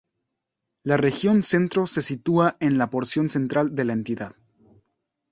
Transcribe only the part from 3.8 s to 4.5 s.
la entidad.